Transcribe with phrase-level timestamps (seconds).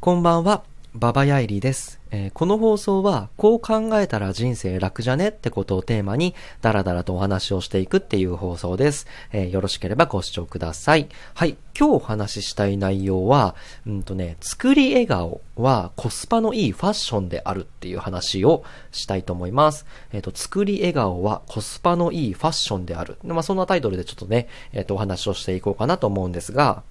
[0.00, 0.62] こんばんは、
[0.94, 9.06] ババヤイリです、えー、この放送は、こう考えたら人生楽じゃねってことをテーマに、ダラダラとお話をしていくっていう放送です。
[9.30, 11.10] えー、よろしければご視聴ください。
[11.34, 13.54] はい、今日お話ししたい内容は、
[13.86, 19.84] うんとね、作り笑顔はコスパのいいファッションであるっていう話をしたいと思います。
[20.14, 23.18] えっ、ー、と、作り笑顔はコスパのいいファッションである。
[23.22, 26.84] まあ、そんなタイトルでちょっとね、えっ、と、お話をしていこうかなと思うんですが、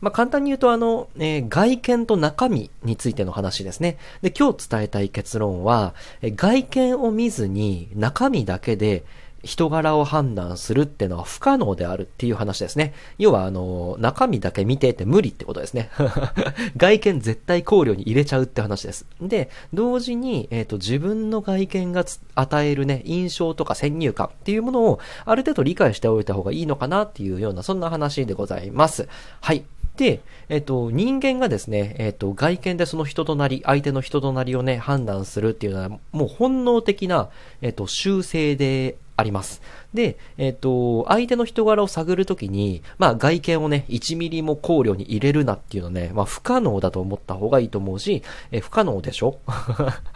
[0.00, 3.98] まあ、簡単に言うと、あの、えー、外見と中身についての話ですね。
[4.22, 9.04] で、今日伝えたい結論は、えー、外見を見ずに中身だけで
[9.44, 12.92] 人柄を判断するってのは不可能であるっていう話ですね。
[13.18, 15.90] 要は、あの、中身だけ見てって無理ってことですね。
[16.76, 19.06] 外見絶対考慮に入れちゃうって話です。
[19.20, 29.08] で、同時に、えっ、ー、と、自分の外見が与えるね、印象とか先入観っていうものをある程度理解しておいた方がいいのかなっていうような、そんな話でございます。
[29.40, 29.64] はい。
[29.98, 37.30] で、えっと、人間がですね、えっと、外見でその人となり、相手の人となりをね、判断するっていうのは、もう本能的な、
[37.62, 39.60] えっと、修正であります。
[39.94, 49.38] で、えっ、と、相手の人柄を探るときに、まあ外見をね、1ミリも考慮に入れるなっていうのね、まあ不可能だと思った方がいいと思うし、え不可能でしょ？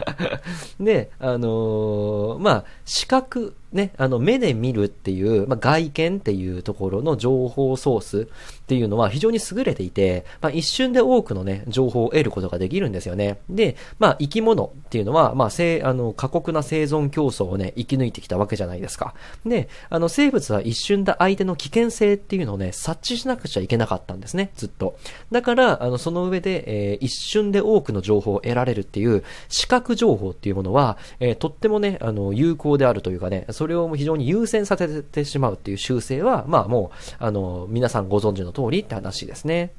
[0.79, 13.39] で、あのー、まあ、視覚、ね、あの、目で見るっていう、まあ、外見っていうところの情報ソースっていうのは非常に優れていて、まあ、一瞬で多くのね、情報を得ることができるんですよね。
[13.49, 19.15] で、まあ、生き物っていうのは、まあ、せあの、過酷な生存競争をね、生き抜いてきたわけじゃないですか。
[19.43, 24.97] で、あの、生物は一瞬で相手の危険性っていうのをね、察知しなくちゃいけなかったんですね、ずっと。
[25.31, 39.71] だから、あの、その上で、えー、一瞬で多くの情報を得られるっていう、視覚情報っていうものは、えー、とってもね、あの、有効であるというかね、それを非常に優先させてしまうっていう習性は、まあもう、あの、皆さんご存知の通りって話ですね。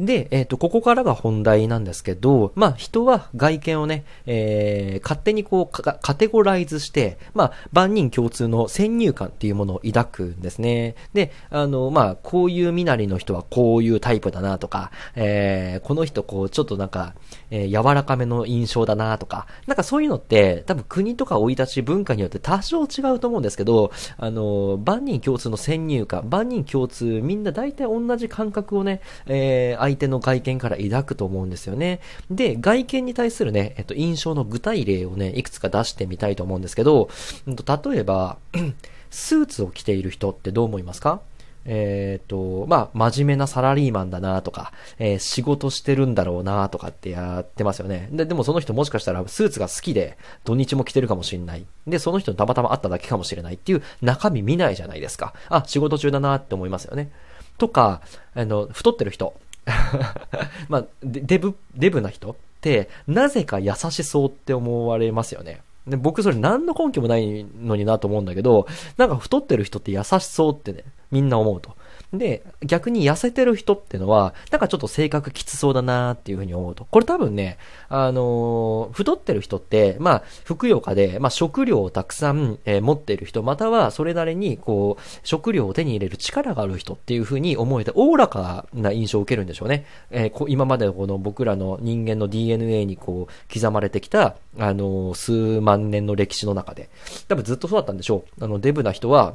[0.00, 10.94] で、えっ、ー、と、ここからが本題なんですけど、まあ、人は外見をね、えー、勝手にこうカ、テゴライズして、まあ、万人共通の先入観っていうものを抱くんですね。
[11.12, 17.14] で、あの、まあ、こういう身なりの人はこういうタイプだなとか、えー、この人こう、ちょっとなんか、
[17.50, 32.00] えー、柔らかめの印象だなとか、なんかそういうのって、多分国とか生い立ち文化によって多少違うと思うんですけど、あの、万人共通の先入観、万人共通、みんな大体同じ感覚をね、えー、相手の外見から抱くと思うんですよね。
[32.30, 37.08] で、外見に対するね、えっと、印象の具体例をね、いくつか出してみたいと思うんですけど、
[37.46, 38.38] 例えば、
[39.10, 41.20] スーツを着ている人ってどう思いますか？
[41.66, 48.08] えっ、ー、と、まあ、真面目なサラリーマンだなとか、えー、仕事してるんだろうなとかってやってますよね。
[48.12, 51.66] で、でもその人もしかしたらスーツが好きで、土日も着てるかもしれない。
[51.86, 55.34] で、その人にたまたま会っただけかもしれないっていう中身見ないじゃないですか。
[55.48, 57.10] あ、仕事中だなって思いますよね。
[57.58, 58.00] とか、
[58.34, 59.34] あの、太ってる人。
[60.68, 65.60] まあ、デブ、デブな人って、なぜか優しそうって思われますよね。
[65.86, 68.66] で僕それ何の根拠もないのになと思うんだけど、
[68.96, 71.74] なんか太ってる人って優しそうってね、みんな思うと。
[72.12, 76.84] で、逆に痩せてる人ってのは、なんかちょっと性格きつそうだなっていうふうに思うと。
[76.90, 77.56] これ多分ね、
[77.88, 89.86] あのー、太ってる人って、まあ、ふくよかで、まあ、食料をたくさん、えー、持ってる人、またはそれなりに、こう、食料を手に入れる力がある人っていうふうに思えて、おおらかな印象を受けるんでしょうね。
[90.10, 96.90] えー、今までのこの僕らの人間の DNA にこう、刻まれてきた、あのー、数万年の歴史の中で。
[97.28, 98.44] 多分ずっとそうだったんでしょう。
[98.44, 99.34] あの、デブな人は、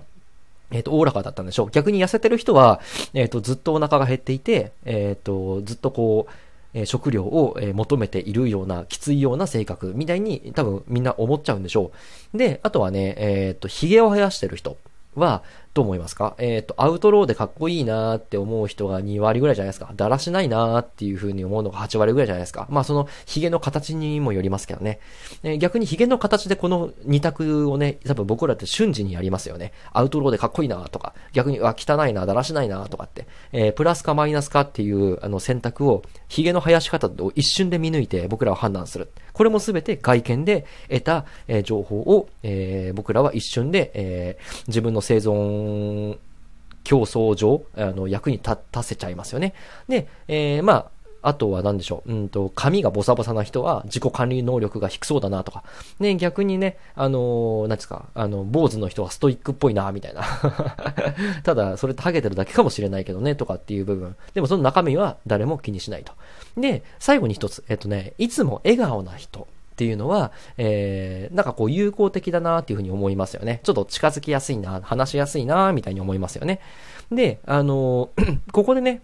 [0.72, 1.70] えっ、ー、と、おおらかだったんでしょう。
[1.72, 2.80] 逆に痩せてる人は、
[3.14, 6.34] えっ、ー、と、ずっとお腹が減っていて、えっ、ー、と、ずっとこう、
[6.78, 11.92] え食料を、え求めているような、きついような性格みたいに多分みんな思っちゃうんでしょ
[12.34, 12.38] う。
[12.38, 14.78] で、あとはね、えっ、と、髭を生やしてる人
[15.16, 15.44] は、
[15.76, 16.36] どう思いますか？
[16.38, 19.92] えっ、ー、と、アウトローでかっこいいなーって思う人が2割ぐらいじゃないですか？
[19.94, 22.66] だらしないなーっていう風に思うのが8割ぐらいじゃないですか？
[22.70, 25.00] まあその髭の形にもよりますけどね。
[25.44, 29.74] えー、逆に髭の形でこの2択をね、多分僕らって瞬時にやりますよね。
[29.92, 39.12] アウトローでかっこいいなーとか、逆に、あ、汚いな、だらしないなーとかって、えー、プラスかマイナスかっていうあの選択を、髭の生やし方を一瞬で見抜いて僕らは判断する。
[39.34, 44.38] これもすべて外見で得た、え、情報を、えー、僕らは一瞬で、え、
[44.68, 45.65] 自分の生存
[46.84, 49.54] 競争上、あの、役に立たせちゃいますよね。
[49.88, 50.96] で、えー、まあ、
[51.26, 52.14] あとは何でしょう。
[52.14, 55.64] うんと、髪がボサボサな人は自己管理能力が低そうだなとか。
[56.00, 60.24] ね、逆にね、あのー、何ですか、あの、坊主の人はストイックっぽいな、みたいな。
[61.44, 64.16] ただ、それってハゲてるだけかもしれないけどね、とかっていう部分。
[64.36, 66.14] でもその中身は誰も気にしないと。
[66.58, 69.48] で、最後に一つ、えっとね、いつも笑顔な人。
[69.76, 73.60] っていうのは、えー、なんかこう有効的だなっていうふうに思いますよね。
[73.64, 76.62] ちょっと近づきやすいな、話しやすいな、みたいに思いますよね。
[77.12, 78.10] で、あの、
[78.54, 79.02] ここでね、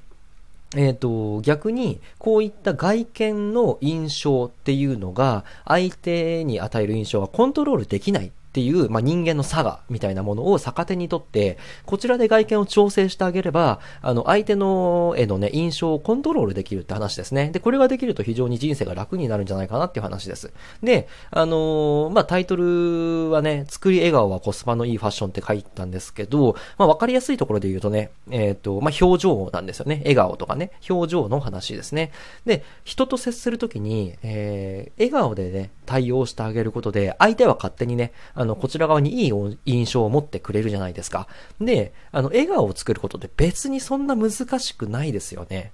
[0.77, 17.51] えっ、と、逆に、こういった外見の印象っていうのが、相手に与える印象はコントロールできないっていう、まあ、人間の差が、みたいなものを逆手にとって、こちらで外見を調整してあげれば、あの、相手の絵のね、印象をコントロールできるって話ですね。
[17.51, 20.51] で、これができると非常に人生が楽になるんじゃないかなっていう話です。
[20.83, 30.00] で、あの、まあ、タイトルはね、作り笑顔はコスパのいいファッションって書いたんですけど、まあ、わかりやすいところで言うとね、えっ、ー、と、まあ、表情なんですよね。
[30.00, 32.12] 笑顔とかね、表情の話ですね。
[32.45, 39.33] で、人と接するときに、えー、笑顔でね、対応してあげることで、相手は勝手にね、あの、こちら側にいい
[39.65, 41.27] 印象を持ってくれるじゃないですか。
[41.59, 45.71] で、あの、笑顔を作ることって別にそんな難しくないですよね。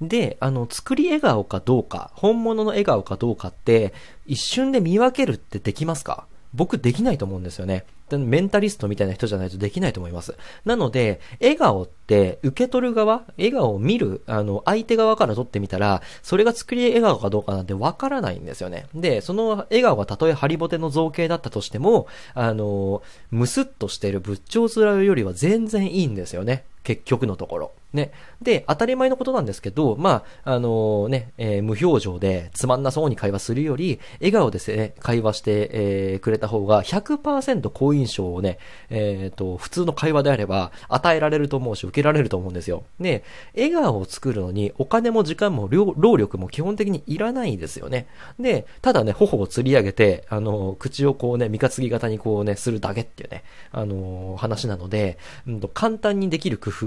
[0.00, 3.94] で、あの、作り笑顔かどうか、本物の笑顔かどうかって、
[4.26, 6.26] 一瞬で見分けるってできますか？
[6.52, 7.84] 僕できないと思うんですよね。
[8.10, 10.36] メンタリストみたいな人じゃないとできないと思います。
[10.64, 18.86] なので、笑顔って受け取る側、笑顔を見る、あの、相手側から撮ってみたら、それが作り笑顔かどうかなんてわからないんですよね。
[18.94, 26.64] で、その笑顔がたとえハリボテの造形だったとしても、あの、ムスッとしてる仏頂面よりは全然いいんですよね。
[26.84, 27.72] 結局のところ。
[27.96, 28.12] ね。
[28.40, 38.58] で、当たり前のことなんですけど、まあ、あの、ね、えー、無表情でつまんなそうに会話するより、笑顔でね、会話して、えー、くれた方が100%好印象をね、
[38.90, 42.84] えっ、と、普通の会話であれば与えられると思うし、受けられると思うんですよ。
[43.00, 48.06] で、笑顔を作るのにお金も時間も労力も基本的にいらないですよね。
[48.38, 56.86] で、ただね、頬を釣り上げて、あの、口をこうね、三日月型にこうね、するだけっていうね、あの、話なので、うんと、簡単にできる工夫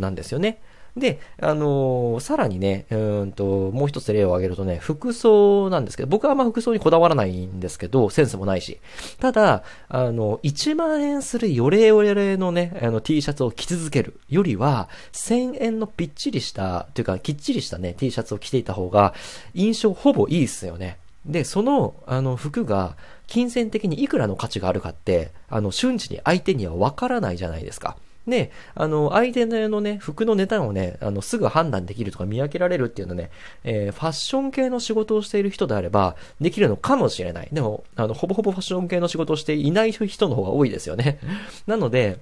[0.00, 0.49] なんですよね。
[0.96, 8.80] で、あのー、さらにね、うんと、もう一つ例を挙げるとね、服装なんですけど、僕はあんま服装にこだわらないんですけど、センスもないし。
[9.20, 19.14] ただ、あの、1万円するヨレヨレのね、あの T シャツを着続けるよりは、1000円のぴっちりした、というか、きっちりしたね、T シャツを着ていた方が、
[19.54, 20.98] 印象ほぼいいっすよね。
[21.24, 22.96] で、その、あの、服が、
[23.26, 27.96] 金銭的にいくらの価値があるかって、あの、瞬時に相手にはわからないじゃないですか。
[28.30, 33.30] で、あの、相手のね、服のネタをね、あの、すぐ判断できるとか見分けられるっていうのね、
[33.64, 37.48] えー、ファッション系の仕事をしている人であれば、できるのかもしれない。
[37.52, 41.18] でも、あの、ほぼほぼファッション系の仕事をしていない人の方が多いですよね。
[41.66, 42.18] なので、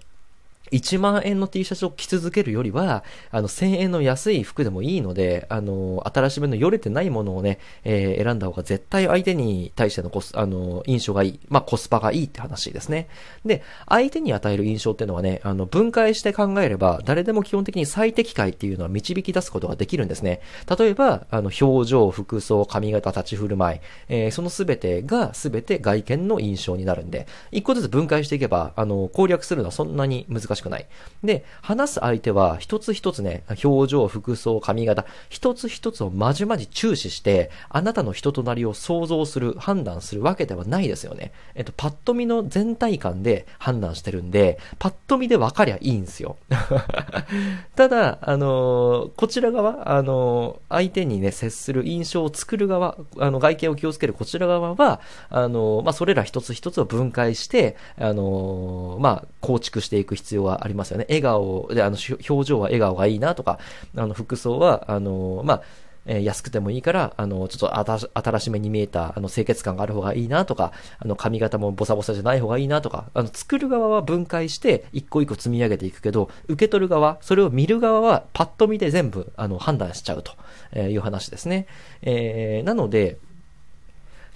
[0.70, 11.40] 1万円の T シャツを着続けるよりは、あの、1000円の安い服でもいいので、あの、新しめのよれてないものをね、えー、選んだ方が絶対相手に対してのコス、あの、印象がいい。
[11.48, 13.08] まあ、コスパがいいって話ですね。
[13.44, 20.40] で、相手に与える印象っていうのはね、あの、分解して考えれば、誰でも基本的に最適解っていうのは導き出すことができるんですね。
[20.78, 30.86] 例えば、あの、表情、服装、髪型、立ち振る舞い、えー、そのすべてがすべて外見の印象になるんで、一個ずつ分解していけば、あの、攻略するのはそんなに難しいしくない。
[31.22, 41.32] で、話す相手は一つ一つね、表情、服装、髪型、一つ一つをまじまじ注視して、あなたの人となりを想像する、判断するわけではないですよね。
[41.54, 46.36] えっと、パッと見の全体感で判断してるんで、パッと見で分かりゃいいんですよ。
[47.76, 55.00] ただ、あのー、こちら側、あのー、相手にね、接する印象を作る側、あの、外見を気をつけるこちら側は、
[55.30, 61.06] あのー、まあ、それら一つ一つを分解して、あのまあ、構築していく必要はありますよね。
[61.08, 61.96] 笑顔で、あの、
[62.28, 63.58] 表情は笑顔がいいなとか、
[63.96, 65.62] あの、服装は、あの、まあ、
[66.08, 80.32] え安くてもいいから、あの、ちょっと新しめに見えた、あの、清潔感がある方がいいなとか、あの、髪型もボサボサじゃない方がいいなとか、あの、作る側は分解して、一個一個積み上げていくけど、受け取る側、それを見る側は、パッと見で全部、あの、判断しちゃうと
[80.72, 81.66] えいう話ですね。
[82.02, 83.18] えー、なので、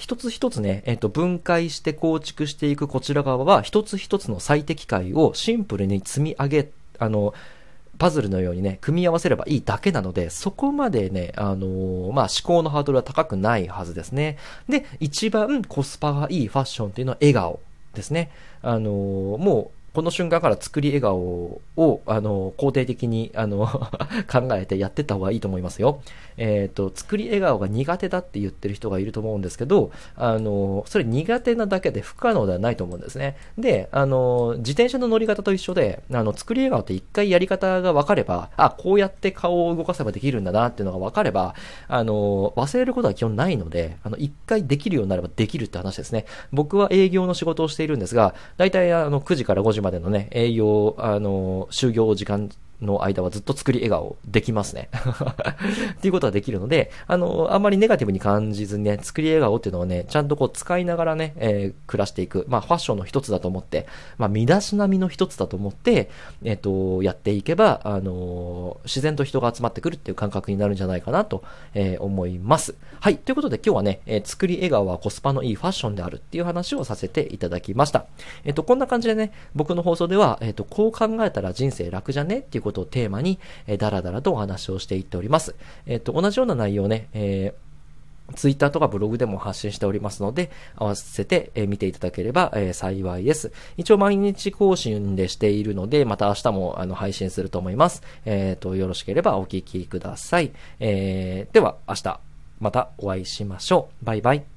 [0.02, 7.34] 一つ一つね、えっ、と、分解して構築していくこちら側は、一つ一つの最適解をシンプルに積み上げ、あの、
[7.98, 14.38] パズルのようにね、組み合わせればいいだけなので、そこまでね、あのー、まあ、思考のハードルは高くないはずですね。
[14.68, 17.60] で、一番コスパがいいファッションっていうのは笑顔
[17.94, 18.32] ですね。
[18.60, 23.66] あのー、もう、この瞬間から作り笑顔を、あの、肯定的に、あの
[24.30, 26.00] 考えてやってた方がいいと思いますよ。
[26.38, 33.36] えっ、ー、と、作り笑顔が苦手だって言ってる人がいると思うんですけど、あの、それ苦手なだけで不可能ではないと思うんですね。
[33.58, 41.54] で、あの、自転車の乗り方と一緒で、あの、作り笑顔って一回やり方が分かれば、あ、こうやって顔を動かせばできるんだなっていうのが分かれば、
[41.88, 46.24] あの、忘れることは基本ないので、あの、一回できるようになればできるって話ですね。
[46.50, 52.48] 僕は営業の仕事をしているんですが、大体あの、9時から5時までのね、営業、あの、就業時間
[52.82, 54.88] の間はずっと作り笑顔できますね。
[55.94, 62.44] っていうことができるので、あの、あんまりネガティブに感じずにね、作り笑顔っていうのをね、ちゃんとこう使いながらね、えー、暮らしていく。
[62.48, 63.86] まあ、ファッションの一つだと思って、
[64.18, 66.10] まあ、身だしなみの一つだと思って、
[66.44, 71.42] えっ、ー、と、やっていけば、あの自然と人が集まってくるっていう感覚になるんじゃないかなと、
[71.74, 72.74] えー、思います。
[73.00, 73.16] はい。
[73.16, 78.06] ということで今日はね、え作り笑顔はコスパのいいファッションであるっていう話をさせていただきました。
[78.44, 85.54] えっ、と、こんな感じでね、僕の放送では、えっ、と、こう考えたら人生楽じゃねっていうことをテーマに、えー、だらだらとお話をしていっております。
[85.86, 87.72] えっ、と、同じような内容ね、えー
[88.34, 93.52] ツイッターとかブログでも発信しておりますので、合わせて、え見ていただければ、え幸いです。
[93.76, 98.02] 一応毎日更新でしているので、また明日もあの配信すると思います。
[98.24, 100.52] えっ、ー、と、よろしければお聞きください。
[100.80, 102.20] えー、では、明日、
[102.60, 104.04] またお会いしましょう。
[104.04, 104.51] バイバイ。